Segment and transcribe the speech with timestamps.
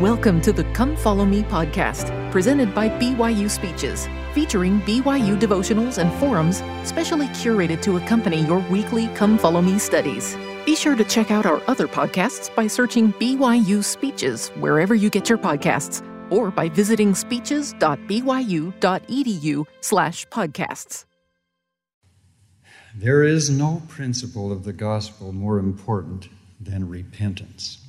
[0.00, 6.10] Welcome to the Come Follow Me podcast, presented by BYU Speeches, featuring BYU devotionals and
[6.18, 10.38] forums specially curated to accompany your weekly Come Follow Me studies.
[10.64, 15.28] Be sure to check out our other podcasts by searching BYU Speeches wherever you get
[15.28, 21.04] your podcasts or by visiting speeches.byu.edu slash podcasts.
[22.94, 27.79] There is no principle of the gospel more important than repentance.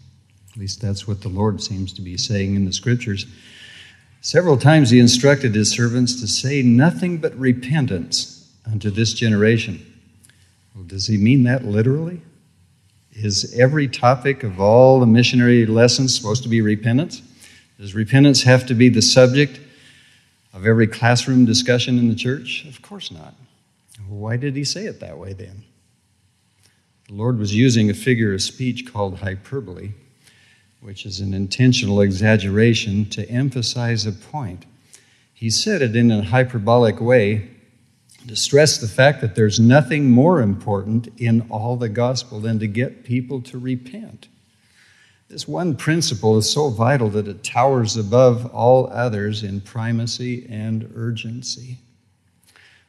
[0.52, 3.26] At least that's what the Lord seems to be saying in the scriptures.
[4.22, 9.86] Several times he instructed his servants to say nothing but repentance unto this generation.
[10.76, 12.22] Well, does he mean that literally?
[13.14, 17.22] Is every topic of all the missionary lessons supposed to be repentance?
[17.80, 19.60] Does repentance have to be the subject
[20.54, 22.66] of every classroom discussion in the church?
[22.66, 23.34] Of course not.
[24.08, 25.64] Why did he say it that way then?
[27.08, 29.92] The Lord was using a figure of speech called hyperbole,
[30.82, 34.66] which is an intentional exaggeration to emphasize a point.
[35.34, 37.52] He said it in a hyperbolic way
[38.28, 42.68] to stress the fact that there's nothing more important in all the gospel than to
[42.68, 44.28] get people to repent.
[45.30, 50.92] This one principle is so vital that it towers above all others in primacy and
[50.96, 51.78] urgency.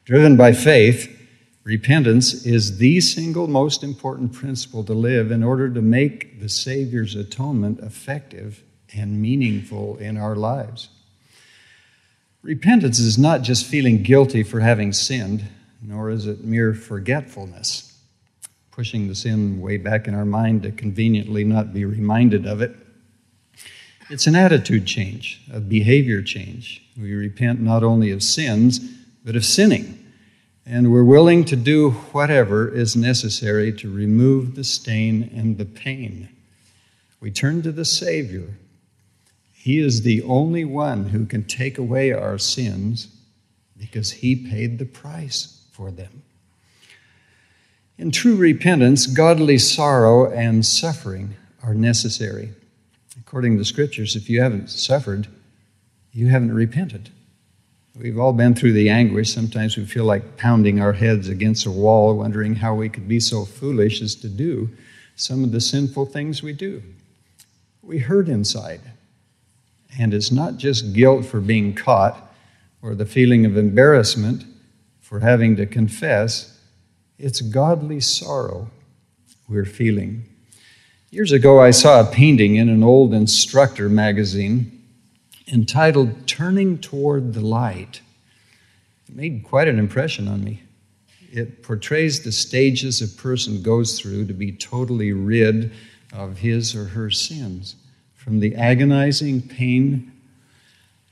[0.05, 1.22] Driven by faith,
[1.65, 7.15] repentance is the single most important principle to live in order to make the Savior's
[7.15, 8.63] atonement effective
[8.95, 10.89] and meaningful in our lives.
[12.43, 15.45] Repentance is not just feeling guilty for having sinned,
[15.81, 17.93] nor is it mere forgetfulness
[18.73, 22.75] pushing the sin way back in our mind to conveniently not be reminded of it.
[24.11, 26.83] It's an attitude change, a behavior change.
[26.99, 28.81] We repent not only of sins,
[29.25, 30.02] but of sinning.
[30.65, 36.29] And we're willing to do whatever is necessary to remove the stain and the pain.
[37.21, 38.57] We turn to the Savior.
[39.53, 43.09] He is the only one who can take away our sins
[43.79, 46.23] because He paid the price for them.
[47.99, 52.51] In true repentance, godly sorrow and suffering are necessary.
[53.21, 55.29] According to the scriptures, if you haven't suffered,
[56.13, 57.11] you haven't repented.
[57.95, 59.33] We've all been through the anguish.
[59.33, 63.21] Sometimes we feel like pounding our heads against a wall, wondering how we could be
[63.21, 64.71] so foolish as to do
[65.15, 66.83] some of the sinful things we do.
[67.83, 68.81] We hurt inside.
[69.99, 72.33] And it's not just guilt for being caught
[72.81, 74.45] or the feeling of embarrassment
[75.01, 76.59] for having to confess
[77.19, 78.71] it's godly sorrow
[79.49, 80.25] we're feeling.
[81.11, 84.82] Years ago, I saw a painting in an old instructor magazine
[85.51, 88.01] entitled Turning Toward the Light.
[89.09, 90.63] It made quite an impression on me.
[91.33, 95.73] It portrays the stages a person goes through to be totally rid
[96.13, 97.77] of his or her sins,
[98.15, 100.13] from the agonizing pain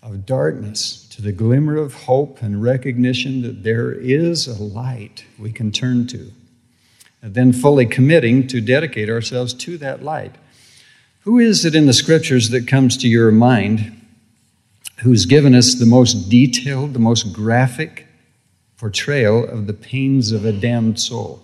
[0.02, 5.52] of darkness to the glimmer of hope and recognition that there is a light we
[5.52, 6.30] can turn to,
[7.22, 10.36] and then fully committing to dedicate ourselves to that light.
[11.20, 13.99] Who is it in the scriptures that comes to your mind
[15.02, 18.06] who's given us the most detailed, the most graphic
[18.76, 21.42] portrayal of the pains of a damned soul?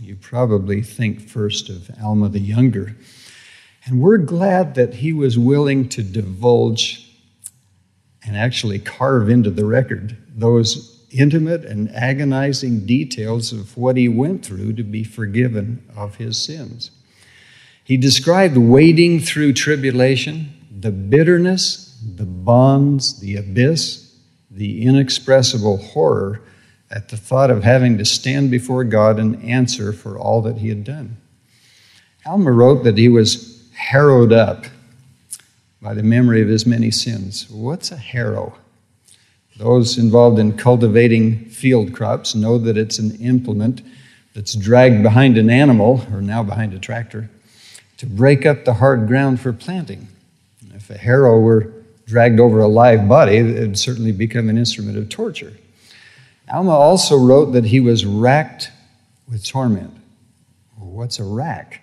[0.00, 2.96] You probably think first of Alma the Younger.
[3.86, 7.00] And we're glad that he was willing to divulge
[8.26, 14.44] and actually carve into the record those intimate and agonizing details of what he went
[14.44, 16.90] through to be forgiven of his sins.
[17.84, 24.16] He described wading through tribulation, the bitterness, the bonds, the abyss,
[24.50, 26.40] the inexpressible horror
[26.90, 30.68] at the thought of having to stand before God and answer for all that he
[30.68, 31.16] had done.
[32.24, 34.66] Alma wrote that he was harrowed up
[35.82, 37.50] by the memory of his many sins.
[37.50, 38.56] What's a harrow?
[39.56, 43.82] Those involved in cultivating field crops know that it's an implement
[44.34, 47.30] that's dragged behind an animal, or now behind a tractor,
[47.98, 50.08] to break up the hard ground for planting.
[50.74, 51.72] If a harrow were
[52.06, 55.52] dragged over a live body, it would certainly become an instrument of torture.
[56.52, 58.70] Alma also wrote that he was racked
[59.28, 59.94] with torment.
[60.76, 61.80] What's a rack?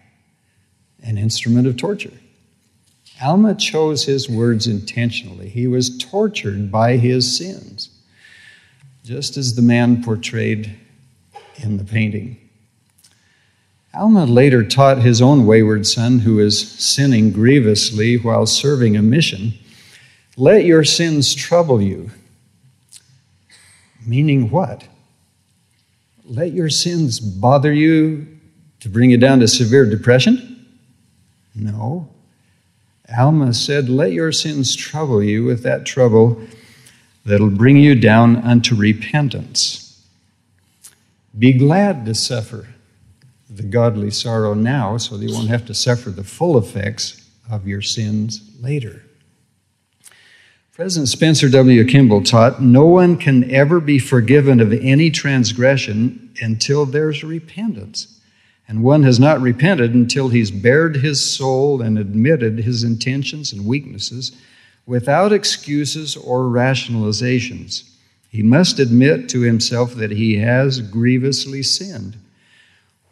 [1.03, 2.13] An instrument of torture.
[3.21, 5.49] Alma chose his words intentionally.
[5.49, 7.89] He was tortured by his sins,
[9.03, 10.75] just as the man portrayed
[11.57, 12.37] in the painting.
[13.93, 19.53] Alma later taught his own wayward son, who is sinning grievously while serving a mission,
[20.37, 22.11] let your sins trouble you.
[24.05, 24.87] Meaning what?
[26.25, 28.27] Let your sins bother you
[28.79, 30.65] to bring you down to severe depression?
[31.53, 32.11] No
[33.17, 36.41] Alma said, Let your sins trouble you with that trouble
[37.25, 40.05] that'll bring you down unto repentance.
[41.37, 42.67] Be glad to suffer
[43.49, 47.67] the godly sorrow now so that you won't have to suffer the full effects of
[47.67, 49.03] your sins later.
[50.81, 51.85] President Spencer W.
[51.85, 58.19] Kimball taught no one can ever be forgiven of any transgression until there's repentance.
[58.67, 63.67] And one has not repented until he's bared his soul and admitted his intentions and
[63.67, 64.31] weaknesses
[64.87, 67.87] without excuses or rationalizations.
[68.31, 72.17] He must admit to himself that he has grievously sinned.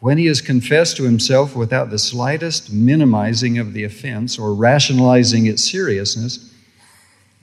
[0.00, 5.46] When he has confessed to himself without the slightest minimizing of the offense or rationalizing
[5.46, 6.50] its seriousness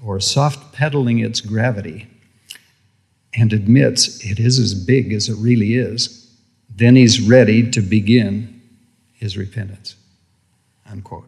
[0.04, 2.08] or soft pedaling its gravity,
[3.34, 6.32] and admits it is as big as it really is,
[6.74, 8.62] then he's ready to begin
[9.14, 9.96] his repentance.
[10.90, 11.28] Unquote.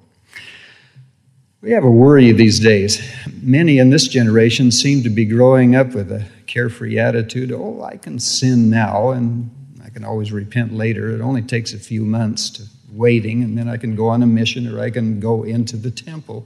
[1.62, 3.01] We have a worry these days.
[3.42, 7.98] Many in this generation seem to be growing up with a carefree attitude oh, I
[7.98, 9.50] can sin now and
[9.83, 11.13] I can always repent later.
[11.13, 14.27] It only takes a few months to waiting, and then I can go on a
[14.27, 16.45] mission or I can go into the temple.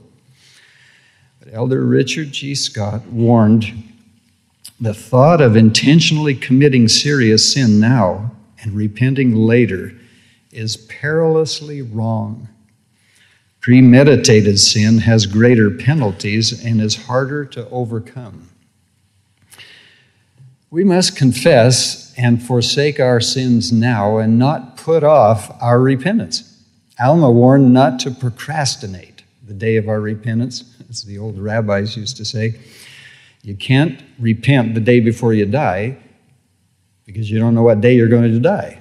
[1.44, 2.54] But Elder Richard G.
[2.54, 3.92] Scott warned
[4.80, 8.32] the thought of intentionally committing serious sin now
[8.62, 9.92] and repenting later
[10.52, 12.48] is perilously wrong.
[13.60, 18.48] Premeditated sin has greater penalties and is harder to overcome.
[20.70, 26.64] We must confess and forsake our sins now and not put off our repentance.
[26.98, 29.13] Alma warned not to procrastinate
[29.46, 32.58] the day of our repentance, as the old rabbis used to say.
[33.42, 35.98] You can't repent the day before you die
[37.04, 38.80] because you don't know what day you're going to die.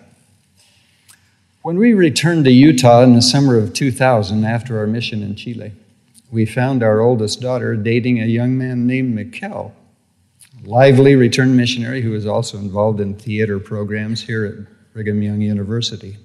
[1.63, 5.73] When we returned to Utah in the summer of 2000 after our mission in Chile,
[6.31, 9.71] we found our oldest daughter dating a young man named Mikkel,
[10.63, 15.41] a lively returned missionary who was also involved in theater programs here at Brigham Young
[15.41, 16.17] University.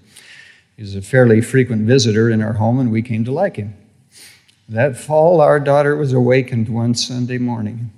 [0.76, 3.75] He was a fairly frequent visitor in our home, and we came to like him.
[4.69, 7.91] That fall, our daughter was awakened one Sunday morning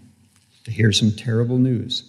[0.62, 2.04] to hear some terrible news.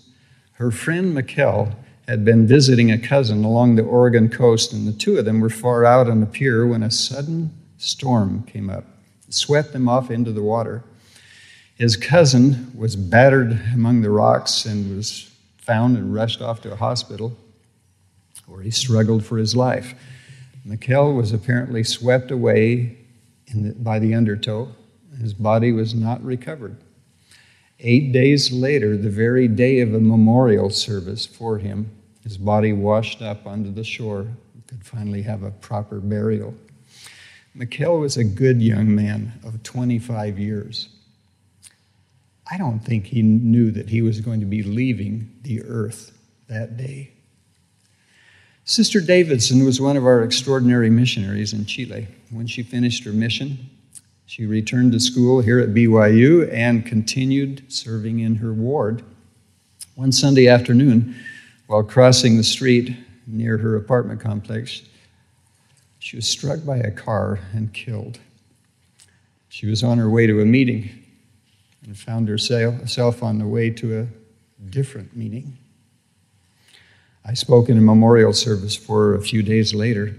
[0.54, 1.74] Her friend Mikkel
[2.08, 5.50] had been visiting a cousin along the Oregon coast, and the two of them were
[5.50, 8.86] far out on the pier when a sudden storm came up.
[9.28, 10.84] It swept them off into the water.
[11.74, 16.75] His cousin was battered among the rocks and was found and rushed off to a
[16.75, 17.36] hospital
[18.46, 19.96] where he struggled for his life.
[20.68, 23.00] Mikkel was apparently swept away
[23.53, 24.69] the, by the undertow.
[25.19, 26.77] His body was not recovered.
[27.80, 31.92] Eight days later, the very day of a memorial service for him,
[32.24, 34.27] his body washed up onto the shore.
[34.53, 36.53] He could finally have a proper burial.
[37.57, 40.89] Mikkel was a good young man of 25 years.
[42.50, 46.77] I don't think he knew that he was going to be leaving the earth that
[46.77, 47.12] day.
[48.63, 52.07] Sister Davidson was one of our extraordinary missionaries in Chile.
[52.31, 53.69] When she finished her mission,
[54.25, 59.04] she returned to school here at BYU and continued serving in her ward.
[59.95, 61.16] One Sunday afternoon,
[61.68, 62.95] while crossing the street
[63.28, 64.81] near her apartment complex,
[66.00, 68.19] she was struck by a car and killed.
[69.50, 70.89] She was on her way to a meeting
[71.85, 74.07] and found herself on the way to a
[74.69, 75.57] different meeting.
[77.26, 80.16] I spoke in a memorial service for her a few days later.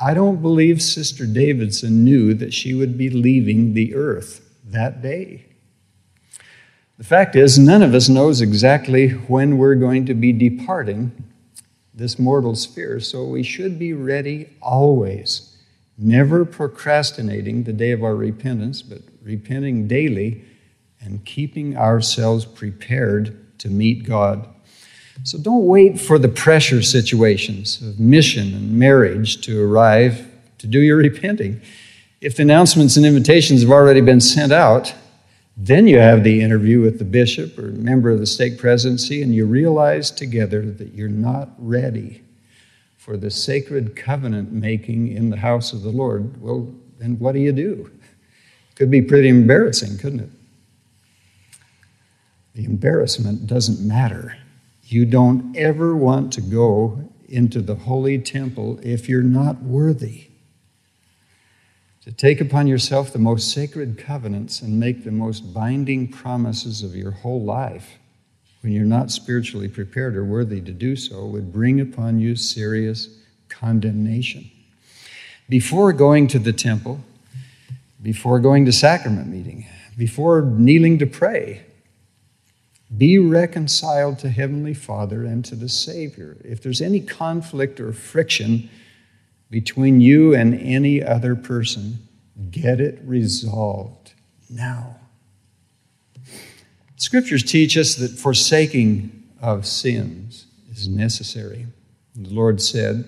[0.00, 5.46] I don't believe Sister Davidson knew that she would be leaving the earth that day.
[6.98, 11.12] The fact is, none of us knows exactly when we're going to be departing
[11.94, 15.56] this mortal sphere, so we should be ready always,
[15.96, 20.44] never procrastinating the day of our repentance, but repenting daily
[21.00, 24.48] and keeping ourselves prepared to meet God.
[25.24, 30.26] So don't wait for the pressure situations of mission and marriage to arrive
[30.58, 31.60] to do your repenting.
[32.20, 34.94] If the announcements and invitations have already been sent out,
[35.56, 39.34] then you have the interview with the bishop or member of the stake presidency, and
[39.34, 42.22] you realize together that you're not ready
[42.96, 46.40] for the sacred covenant making in the house of the Lord.
[46.40, 47.90] Well, then what do you do?
[48.76, 50.30] Could be pretty embarrassing, couldn't it?
[52.54, 54.36] The embarrassment doesn't matter
[54.92, 60.28] you don't ever want to go into the holy temple if you're not worthy.
[62.02, 66.96] To take upon yourself the most sacred covenants and make the most binding promises of
[66.96, 67.98] your whole life
[68.62, 73.08] when you're not spiritually prepared or worthy to do so would bring upon you serious
[73.50, 74.50] condemnation.
[75.48, 77.00] Before going to the temple,
[78.02, 79.66] before going to sacrament meeting,
[79.96, 81.64] before kneeling to pray.
[82.96, 86.38] Be reconciled to Heavenly Father and to the Savior.
[86.42, 88.70] If there's any conflict or friction
[89.50, 91.98] between you and any other person,
[92.50, 94.14] get it resolved
[94.48, 94.96] now.
[96.96, 101.66] Scriptures teach us that forsaking of sins is necessary.
[102.16, 103.04] The Lord said,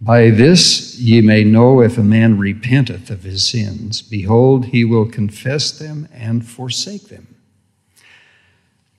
[0.00, 4.02] By this ye may know if a man repenteth of his sins.
[4.02, 7.35] Behold, he will confess them and forsake them.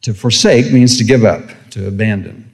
[0.03, 2.51] To forsake means to give up, to abandon.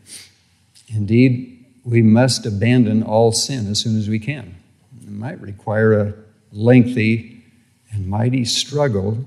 [0.87, 4.55] Indeed, we must abandon all sin as soon as we can.
[5.01, 6.13] It might require a
[6.51, 7.43] lengthy
[7.91, 9.25] and mighty struggle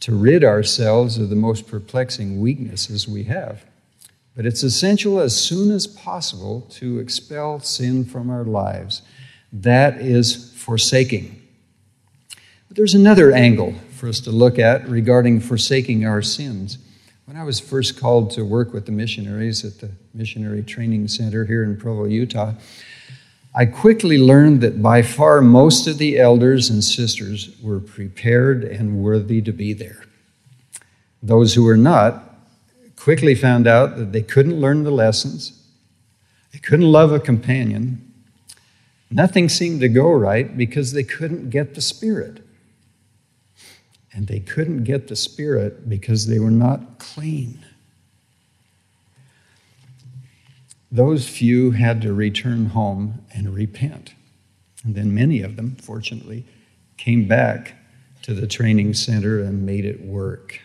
[0.00, 3.64] to rid ourselves of the most perplexing weaknesses we have.
[4.36, 9.02] But it's essential as soon as possible to expel sin from our lives.
[9.52, 11.42] That is forsaking.
[12.68, 16.78] But there's another angle for us to look at regarding forsaking our sins.
[17.28, 21.44] When I was first called to work with the missionaries at the Missionary Training Center
[21.44, 22.54] here in Provo, Utah,
[23.54, 29.04] I quickly learned that by far most of the elders and sisters were prepared and
[29.04, 30.06] worthy to be there.
[31.22, 32.34] Those who were not
[32.96, 35.62] quickly found out that they couldn't learn the lessons,
[36.54, 38.10] they couldn't love a companion.
[39.10, 42.42] Nothing seemed to go right because they couldn't get the Spirit.
[44.12, 47.64] And they couldn't get the Spirit because they were not clean.
[50.90, 54.14] Those few had to return home and repent.
[54.84, 56.46] And then many of them, fortunately,
[56.96, 57.74] came back
[58.22, 60.60] to the training center and made it work.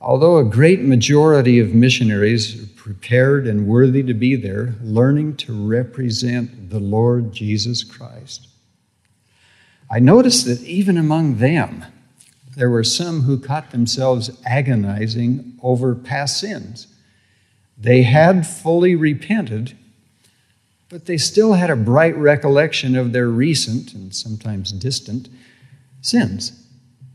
[0.00, 5.66] Although a great majority of missionaries are prepared and worthy to be there, learning to
[5.66, 8.48] represent the Lord Jesus Christ,
[9.90, 11.84] I noticed that even among them,
[12.56, 16.86] there were some who caught themselves agonizing over past sins.
[17.76, 19.76] They had fully repented,
[20.88, 25.28] but they still had a bright recollection of their recent and sometimes distant
[26.00, 26.60] sins.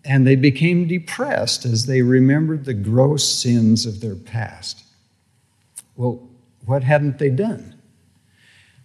[0.03, 4.83] And they became depressed as they remembered the gross sins of their past.
[5.95, 6.27] Well,
[6.65, 7.75] what hadn't they done?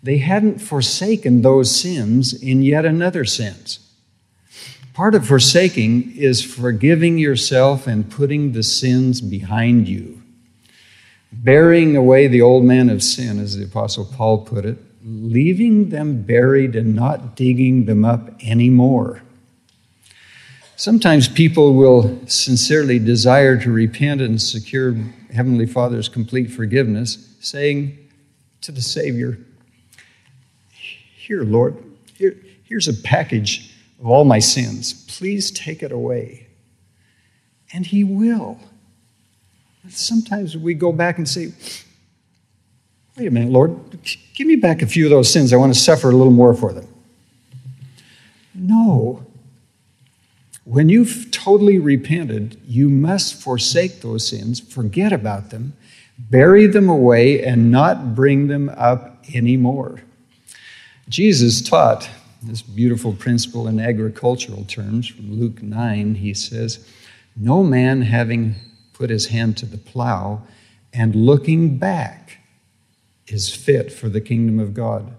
[0.03, 3.84] They hadn't forsaken those sins in yet another sense.
[4.95, 10.23] Part of forsaking is forgiving yourself and putting the sins behind you
[11.43, 16.23] burying away the old man of sin, as the Apostle Paul put it, leaving them
[16.23, 19.23] buried and not digging them up anymore.
[20.77, 24.95] Sometimes people will sincerely desire to repent and secure
[25.33, 27.99] Heavenly Father's complete forgiveness, saying
[28.61, 29.39] to the Savior,
[31.17, 31.77] Here, Lord,
[32.17, 35.05] here, here's a package of all my sins.
[35.09, 36.47] Please take it away.
[37.73, 38.59] And He will.
[39.89, 41.53] Sometimes we go back and say,
[43.17, 43.79] wait a minute, Lord,
[44.35, 45.53] give me back a few of those sins.
[45.53, 46.89] I want to suffer a little more for them.
[48.55, 49.25] No.
[50.65, 55.75] When you've totally repented, you must forsake those sins, forget about them,
[56.19, 60.03] bury them away, and not bring them up anymore.
[61.09, 62.09] Jesus taught
[62.47, 66.17] this beautiful principle in agricultural terms from Luke 9.
[66.17, 66.89] He says,
[67.37, 68.55] No man having
[68.93, 70.43] put his hand to the plow,
[70.93, 72.39] and looking back
[73.27, 75.13] is fit for the kingdom of God.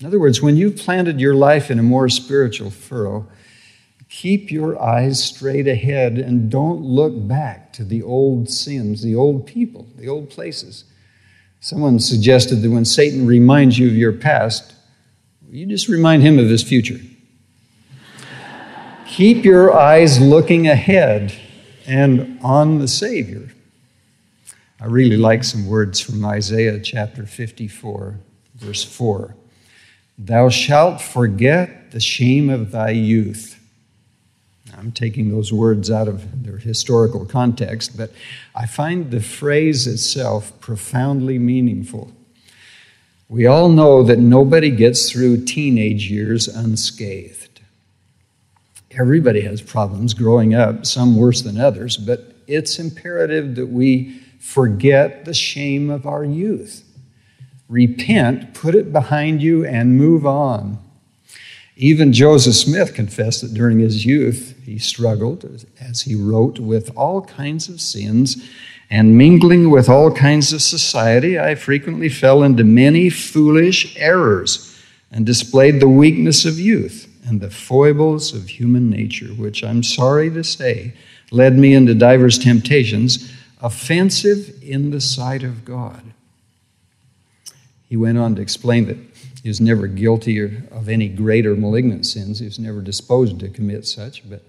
[0.00, 3.26] In other words, when you've planted your life in a more spiritual furrow,
[4.08, 9.46] keep your eyes straight ahead and don't look back to the old sins, the old
[9.46, 10.84] people, the old places.
[11.60, 14.74] Someone suggested that when Satan reminds you of your past,
[15.50, 17.00] you just remind him of his future.
[19.06, 21.32] Keep your eyes looking ahead
[21.86, 23.48] and on the Savior.
[24.80, 28.16] I really like some words from Isaiah chapter 54,
[28.56, 29.34] verse 4.
[30.18, 33.54] Thou shalt forget the shame of thy youth.
[34.76, 38.12] I'm taking those words out of their historical context, but
[38.54, 42.12] I find the phrase itself profoundly meaningful.
[43.28, 47.60] We all know that nobody gets through teenage years unscathed.
[48.90, 55.26] Everybody has problems growing up, some worse than others, but it's imperative that we forget
[55.26, 56.84] the shame of our youth.
[57.68, 60.78] Repent, put it behind you, and move on.
[61.76, 67.20] Even Joseph Smith confessed that during his youth he struggled, as he wrote, with all
[67.20, 68.42] kinds of sins,
[68.90, 74.80] and mingling with all kinds of society, I frequently fell into many foolish errors
[75.10, 80.30] and displayed the weakness of youth and the foibles of human nature, which I'm sorry
[80.30, 80.94] to say
[81.30, 83.30] led me into divers temptations,
[83.60, 86.02] offensive in the sight of God.
[87.88, 88.96] He went on to explain that
[89.42, 92.38] he was never guilty of any greater malignant sins.
[92.38, 94.42] He was never disposed to commit such, but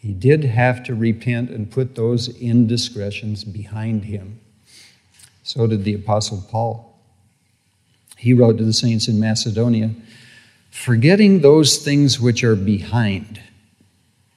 [0.00, 4.40] he did have to repent and put those indiscretions behind him.
[5.42, 6.98] So did the Apostle Paul.
[8.16, 9.90] He wrote to the saints in Macedonia,
[10.70, 13.40] forgetting those things which are behind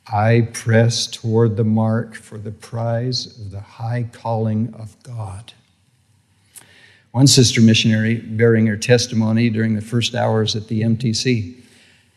[0.06, 5.54] I press toward the mark for the prize of the high calling of God.
[7.12, 11.63] One sister missionary, bearing her testimony during the first hours at the MTC,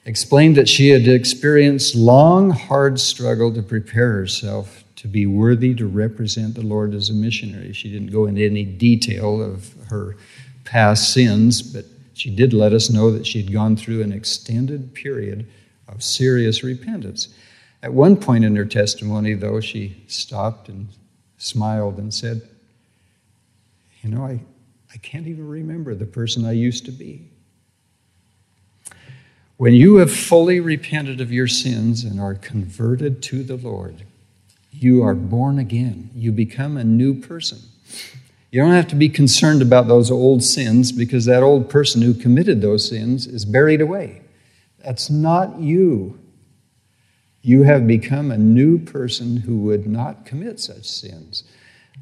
[0.06, 5.86] explained that she had experienced long, hard struggle to prepare herself to be worthy to
[5.86, 7.72] represent the Lord as a missionary.
[7.72, 10.16] She didn't go into any detail of her
[10.64, 11.84] past sins, but
[12.14, 15.46] she did let us know that she'd gone through an extended period
[15.88, 17.28] of serious repentance.
[17.82, 20.88] At one point in her testimony, though, she stopped and
[21.36, 22.42] smiled and said,
[24.02, 24.40] You know, I,
[24.92, 27.28] I can't even remember the person I used to be.
[29.56, 34.04] When you have fully repented of your sins and are converted to the Lord,
[34.70, 36.10] you are born again.
[36.14, 37.58] You become a new person.
[38.50, 42.14] You don't have to be concerned about those old sins because that old person who
[42.14, 44.22] committed those sins is buried away.
[44.84, 46.18] That's not you
[47.46, 51.44] you have become a new person who would not commit such sins.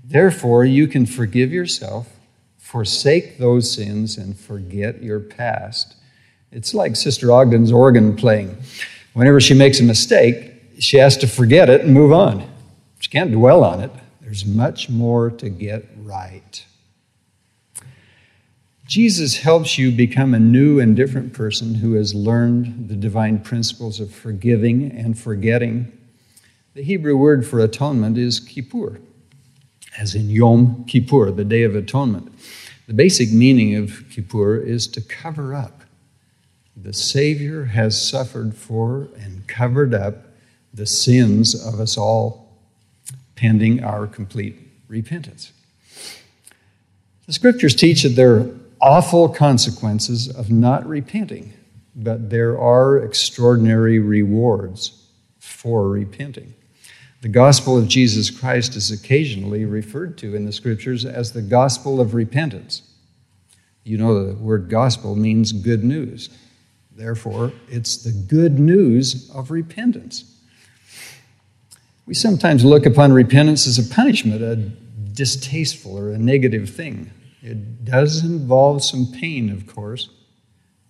[0.02, 2.18] Therefore, you can forgive yourself,
[2.56, 5.96] forsake those sins, and forget your past.
[6.54, 8.56] It's like Sister Ogden's organ playing.
[9.12, 12.48] Whenever she makes a mistake, she has to forget it and move on.
[13.00, 13.90] She can't dwell on it.
[14.20, 16.64] There's much more to get right.
[18.86, 23.98] Jesus helps you become a new and different person who has learned the divine principles
[23.98, 25.90] of forgiving and forgetting.
[26.74, 29.00] The Hebrew word for atonement is kippur,
[29.98, 32.32] as in Yom Kippur, the Day of Atonement.
[32.86, 35.83] The basic meaning of kippur is to cover up.
[36.76, 40.16] The Savior has suffered for and covered up
[40.72, 42.58] the sins of us all,
[43.36, 44.56] pending our complete
[44.88, 45.52] repentance.
[47.26, 51.54] The scriptures teach that there are awful consequences of not repenting,
[51.94, 55.06] but there are extraordinary rewards
[55.38, 56.54] for repenting.
[57.22, 62.00] The gospel of Jesus Christ is occasionally referred to in the scriptures as the gospel
[62.00, 62.82] of repentance.
[63.84, 66.28] You know, the word gospel means good news.
[66.96, 70.30] Therefore, it's the good news of repentance.
[72.06, 77.10] We sometimes look upon repentance as a punishment, a distasteful or a negative thing.
[77.42, 80.08] It does involve some pain, of course,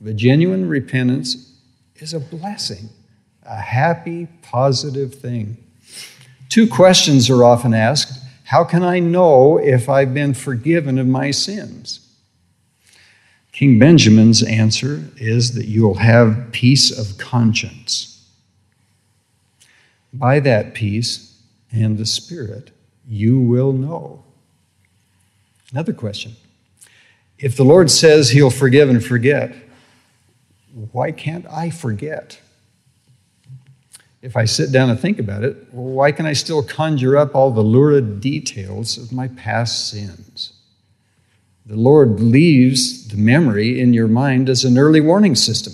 [0.00, 1.52] but genuine repentance
[1.96, 2.90] is a blessing,
[3.42, 5.56] a happy, positive thing.
[6.50, 11.30] Two questions are often asked How can I know if I've been forgiven of my
[11.30, 12.03] sins?
[13.54, 18.28] King Benjamin's answer is that you'll have peace of conscience.
[20.12, 21.40] By that peace
[21.70, 22.72] and the Spirit,
[23.08, 24.24] you will know.
[25.70, 26.34] Another question
[27.38, 29.54] if the Lord says He'll forgive and forget,
[30.90, 32.40] why can't I forget?
[34.20, 37.52] If I sit down and think about it, why can I still conjure up all
[37.52, 40.53] the lurid details of my past sins?
[41.66, 45.72] The Lord leaves the memory in your mind as an early warning system.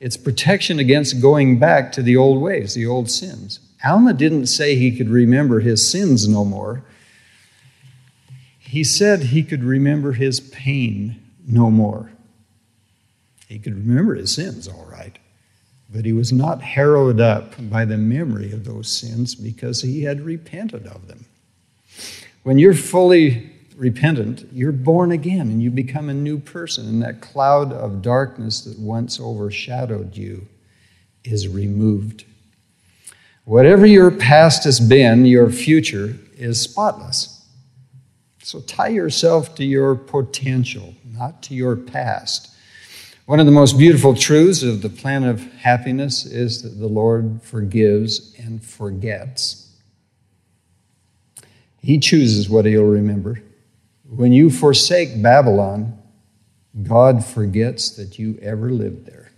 [0.00, 3.60] It's protection against going back to the old ways, the old sins.
[3.82, 6.84] Alma didn't say he could remember his sins no more.
[8.58, 12.10] He said he could remember his pain no more.
[13.48, 15.18] He could remember his sins, all right,
[15.90, 20.22] but he was not harrowed up by the memory of those sins because he had
[20.22, 21.24] repented of them.
[22.42, 27.20] When you're fully repentant, you're born again and you become a new person, and that
[27.20, 30.46] cloud of darkness that once overshadowed you
[31.24, 32.24] is removed.
[33.44, 37.46] Whatever your past has been, your future is spotless.
[38.42, 42.50] So tie yourself to your potential, not to your past.
[43.26, 47.40] One of the most beautiful truths of the plan of happiness is that the Lord
[47.42, 49.74] forgives and forgets.
[51.80, 53.42] He chooses what he'll remember.
[54.08, 55.98] When you forsake Babylon,
[56.82, 59.30] God forgets that you ever lived there.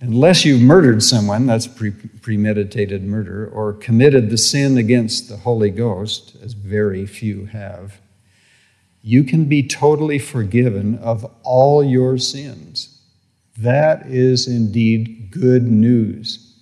[0.00, 5.70] Unless you've murdered someone, that's pre- premeditated murder, or committed the sin against the Holy
[5.70, 8.00] Ghost, as very few have,
[9.02, 13.00] you can be totally forgiven of all your sins.
[13.58, 16.58] That is indeed good news.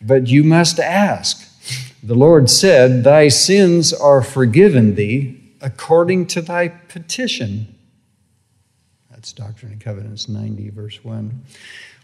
[0.00, 1.47] But you must ask.
[2.02, 7.74] The Lord said, Thy sins are forgiven thee according to thy petition.
[9.10, 11.42] That's Doctrine and Covenants 90, verse 1.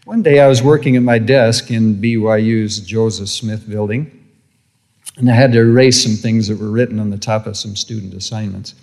[0.03, 4.11] One day I was working at my desk in BYU's Joseph Smith building,
[5.15, 7.77] and I had to erase some things that were written on the top of some
[7.77, 8.75] student assignments.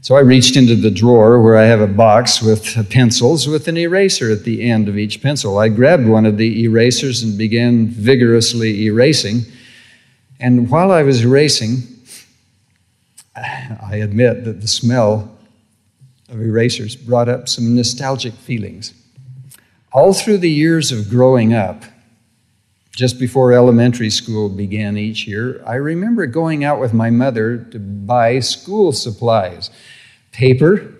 [0.00, 3.78] So I reached into the drawer where I have a box with pencils with an
[3.78, 5.58] eraser at the end of each pencil.
[5.58, 9.46] I grabbed one of the erasers and began vigorously erasing.
[10.40, 11.82] And while I was erasing,
[13.36, 15.36] I admit that the smell
[16.28, 18.94] of erasers brought up some nostalgic feelings.
[19.92, 21.84] All through the years of growing up,
[22.96, 27.78] just before elementary school began each year, I remember going out with my mother to
[27.78, 29.70] buy school supplies
[30.32, 30.92] paper,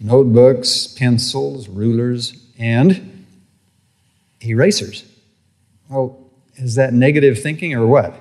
[0.00, 3.26] notebooks, pencils, rulers, and
[4.40, 5.04] erasers.
[5.88, 6.18] Well,
[6.56, 8.14] is that negative thinking or what?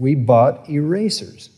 [0.00, 1.50] We bought erasers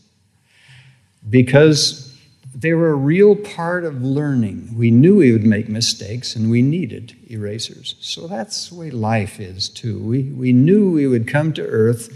[1.29, 2.13] because
[2.53, 4.75] they were a real part of learning.
[4.75, 7.95] We knew we would make mistakes and we needed erasers.
[8.01, 9.97] So that's the way life is, too.
[9.97, 12.15] We, we knew we would come to earth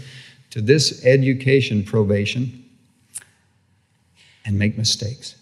[0.50, 2.62] to this education probation
[4.44, 5.34] and make mistakes.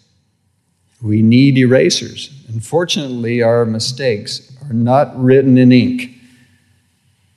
[1.01, 2.31] We need erasers.
[2.47, 6.11] Unfortunately, our mistakes are not written in ink,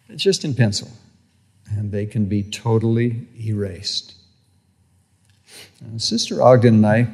[0.09, 0.89] it's just in pencil,
[1.77, 4.15] and they can be totally erased.
[5.81, 7.09] Now, Sister Ogden and I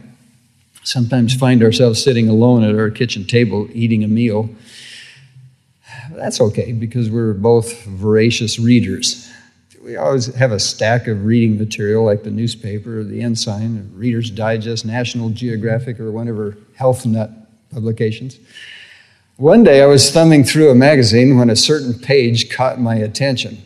[0.82, 4.48] sometimes find ourselves sitting alone at our kitchen table eating a meal.
[6.12, 9.30] That's okay because we're both voracious readers.
[9.82, 14.84] We always have a stack of reading material like the newspaper, the Ensign, Reader's Digest,
[14.84, 17.30] National Geographic, or whatever health nut
[17.70, 18.38] publications.
[19.36, 23.62] One day I was thumbing through a magazine when a certain page caught my attention.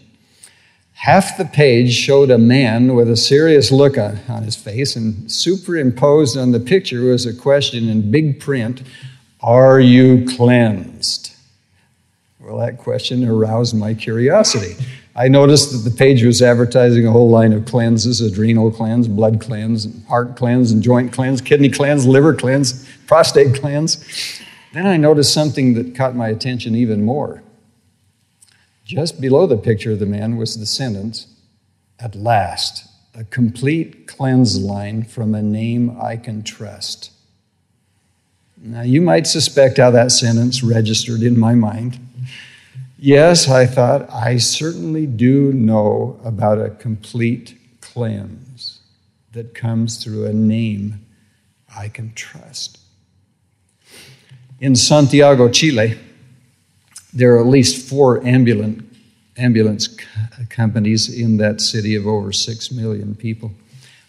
[1.01, 5.33] Half the page showed a man with a serious look on, on his face, and
[5.33, 8.83] superimposed on the picture was a question in big print
[9.41, 11.35] Are you cleansed?
[12.39, 14.77] Well, that question aroused my curiosity.
[15.17, 19.41] I noticed that the page was advertising a whole line of cleanses adrenal cleanse, blood
[19.41, 24.05] cleanse, heart cleanse, and joint cleanse, kidney cleanse, liver cleanse, prostate cleanse.
[24.75, 27.43] Then I noticed something that caught my attention even more.
[28.91, 31.29] Just below the picture of the man was the sentence,
[32.01, 37.13] At last, a complete cleanse line from a name I can trust.
[38.61, 42.01] Now, you might suspect how that sentence registered in my mind.
[42.99, 48.81] Yes, I thought, I certainly do know about a complete cleanse
[49.35, 51.07] that comes through a name
[51.77, 52.81] I can trust.
[54.59, 55.97] In Santiago, Chile,
[57.13, 58.83] there are at least four ambulance,
[59.37, 59.89] ambulance
[60.49, 63.53] companies in that city of over six million people.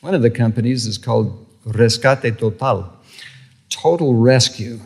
[0.01, 2.91] One of the companies is called Rescate Total,
[3.69, 4.79] Total Rescue.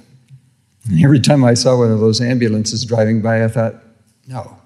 [0.90, 3.76] And every time I saw one of those ambulances driving by, I thought,
[4.28, 4.58] no,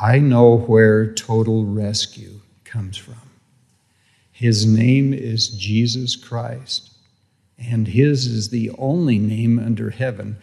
[0.00, 3.16] I know where total rescue comes from.
[4.30, 6.92] His name is Jesus Christ,
[7.58, 10.36] and His is the only name under heaven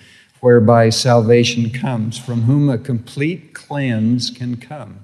[0.46, 5.04] whereby salvation comes, from whom a complete cleanse can come.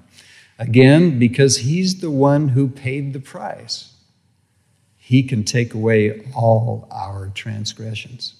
[0.56, 3.92] Again, because He's the one who paid the price,
[4.98, 8.34] He can take away all our transgressions.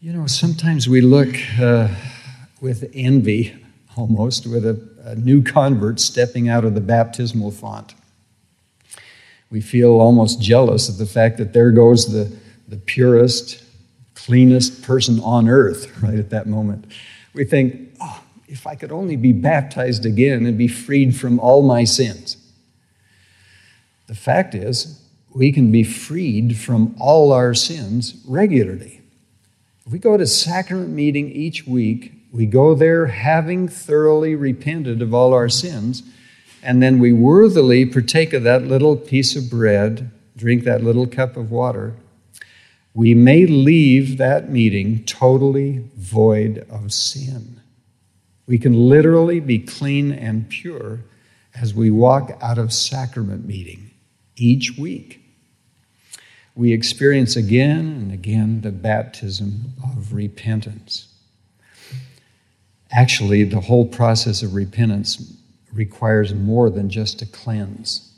[0.00, 1.86] You know, sometimes we look uh,
[2.60, 3.54] with envy,
[3.96, 7.94] almost, with a, a new convert stepping out of the baptismal font.
[9.52, 13.62] We feel almost jealous of the fact that there goes the, the purest,
[14.16, 16.86] cleanest person on earth right at that moment.
[17.34, 21.62] We think, oh, if I could only be baptized again and be freed from all
[21.62, 22.36] my sins.
[24.08, 25.02] The fact is,
[25.34, 29.02] we can be freed from all our sins regularly.
[29.84, 35.12] If we go to sacrament meeting each week, we go there having thoroughly repented of
[35.12, 36.02] all our sins,
[36.62, 41.36] and then we worthily partake of that little piece of bread, drink that little cup
[41.36, 41.94] of water,
[42.96, 47.60] we may leave that meeting totally void of sin.
[48.46, 51.00] We can literally be clean and pure
[51.54, 53.90] as we walk out of sacrament meeting
[54.36, 55.20] each week.
[56.54, 61.08] We experience again and again the baptism of repentance.
[62.90, 65.36] Actually, the whole process of repentance
[65.70, 68.10] requires more than just a cleanse.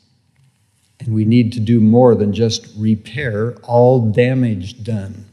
[1.01, 5.27] And we need to do more than just repair all damage done.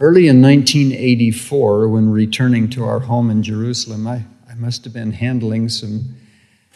[0.00, 5.12] Early in 1984, when returning to our home in Jerusalem, I, I must have been
[5.12, 6.16] handling some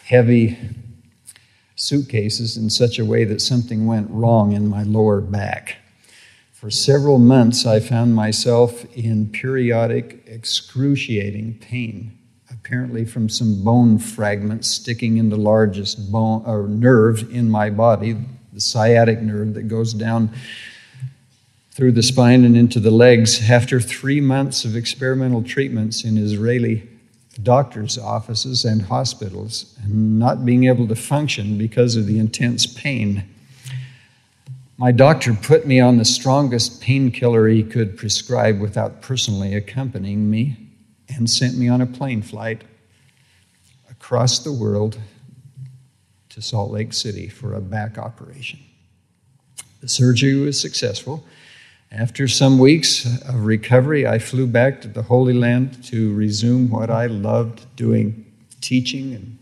[0.05, 0.57] heavy
[1.75, 5.77] suitcases in such a way that something went wrong in my lower back.
[6.53, 12.16] For several months, I found myself in periodic, excruciating pain,
[12.67, 18.13] apparently from some bone fragments sticking in the largest bone or nerve in my body,
[18.51, 20.29] the sciatic nerve that goes down
[21.71, 23.49] through the spine and into the legs.
[23.49, 26.89] After three months of experimental treatments in Israeli
[27.41, 33.23] doctors' offices and hospitals, and not being able to function because of the intense pain
[34.79, 40.66] my doctor put me on the strongest painkiller he could prescribe without personally accompanying me
[41.09, 42.63] and sent me on a plane flight
[43.89, 44.99] across the world
[46.29, 48.59] to Salt Lake City for a back operation.
[49.81, 51.25] The surgery was successful.
[51.91, 56.89] After some weeks of recovery, I flew back to the Holy Land to resume what
[56.89, 58.25] I loved doing
[58.59, 59.37] teaching and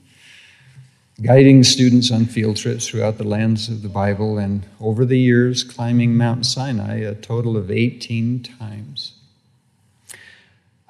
[1.23, 5.63] guiding students on field trips throughout the lands of the Bible, and over the years,
[5.63, 9.14] climbing Mount Sinai a total of 18 times.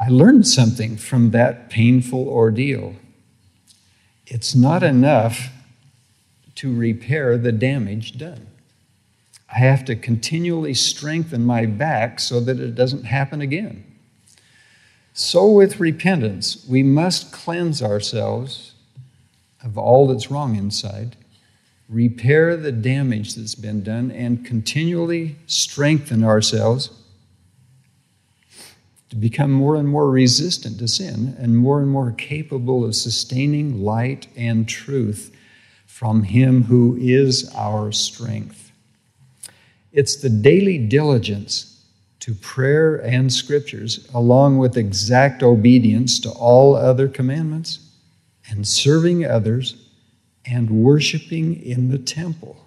[0.05, 2.93] I learned something from that painful ordeal.
[4.27, 5.49] It's not enough
[6.55, 8.45] to repair the damage done.
[9.51, 13.83] I have to continually strengthen my back so that it doesn't happen again.
[15.13, 18.73] So, with repentance, we must cleanse ourselves
[19.63, 21.15] of all that's wrong inside,
[21.89, 26.91] repair the damage that's been done, and continually strengthen ourselves
[29.09, 33.81] to become more and more resistant to sin and more and more capable of sustaining
[33.81, 35.35] light and truth
[35.85, 38.71] from Him who is our strength.
[39.93, 41.71] It's the daily diligence
[42.19, 47.79] to prayer and scriptures, along with exact obedience to all other commandments
[48.49, 49.75] and serving others
[50.43, 52.57] and worshiping in the temple.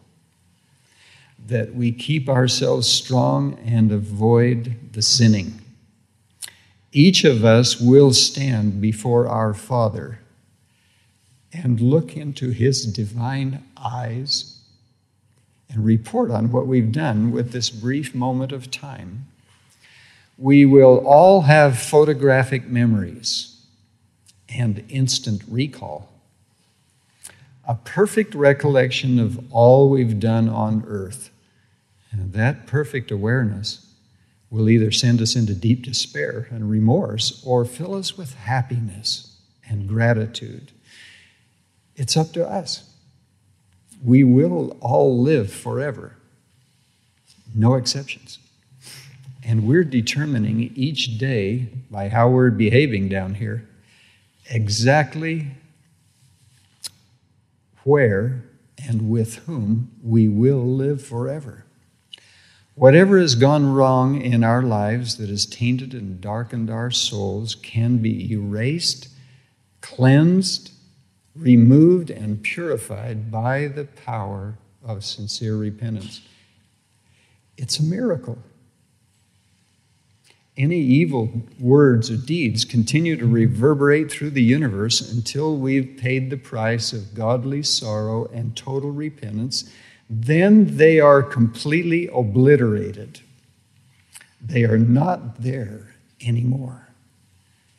[1.47, 5.61] That we keep ourselves strong and avoid the sinning.
[6.93, 10.21] Each of us will stand before our Father
[11.53, 14.59] and look into His divine eyes
[15.69, 19.27] and report on what we've done with this brief moment of time.
[20.39, 23.61] We will all have photographic memories
[24.49, 26.11] and instant recall.
[27.67, 31.31] A perfect recollection of all we've done on earth.
[32.11, 33.88] And that perfect awareness
[34.51, 39.37] will either send us into deep despair and remorse or fill us with happiness
[39.69, 40.73] and gratitude.
[41.97, 42.89] It's up to us.
[44.03, 46.17] We will all live forever,
[47.55, 48.39] no exceptions.
[49.43, 53.69] And we're determining each day by how we're behaving down here
[54.51, 55.49] exactly
[57.85, 58.45] where
[58.87, 61.65] and with whom we will live forever.
[62.79, 67.99] Whatever has gone wrong in our lives that has tainted and darkened our souls can
[67.99, 69.09] be erased,
[69.81, 70.71] cleansed,
[71.35, 76.21] removed, and purified by the power of sincere repentance.
[77.57, 78.39] It's a miracle
[80.59, 86.37] any evil words or deeds continue to reverberate through the universe until we've paid the
[86.37, 89.71] price of godly sorrow and total repentance,
[90.09, 93.21] then they are completely obliterated.
[94.41, 96.89] They are not there anymore.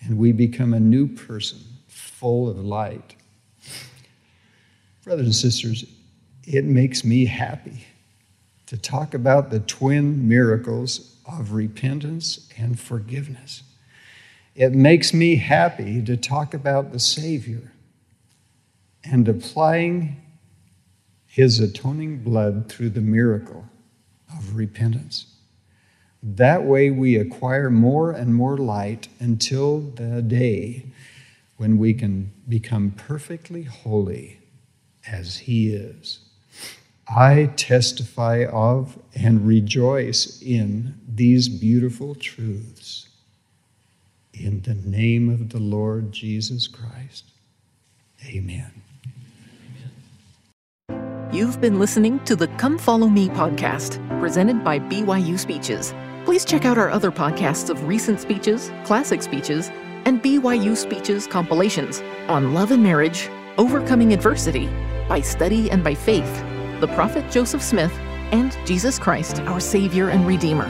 [0.01, 3.15] And we become a new person, full of light.
[5.03, 5.85] Brothers and sisters,
[6.43, 7.85] it makes me happy
[8.67, 13.63] to talk about the twin miracles of repentance and forgiveness.
[14.55, 17.71] It makes me happy to talk about the Savior
[19.03, 20.21] and applying
[21.39, 23.63] his atoning blood through the miracle
[24.37, 25.27] of repentance.
[26.21, 30.87] That way, we acquire more and more light until the day
[31.55, 34.41] when we can become perfectly holy
[35.07, 36.19] as He is.
[37.07, 43.07] I testify of and rejoice in these beautiful truths.
[44.33, 47.23] In the name of the Lord Jesus Christ.
[48.25, 48.81] Amen.
[51.31, 55.93] You've been listening to the Come Follow Me podcast, presented by BYU Speeches.
[56.25, 59.69] Please check out our other podcasts of recent speeches, classic speeches,
[60.05, 64.67] and BYU Speeches compilations on love and marriage, overcoming adversity,
[65.07, 66.43] by study and by faith
[66.79, 67.93] the prophet Joseph Smith,
[68.31, 70.67] and Jesus Christ, our Savior and Redeemer.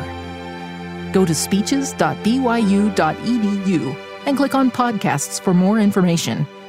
[1.14, 3.96] Go to speeches.byu.edu
[4.26, 6.46] and click on podcasts for more information.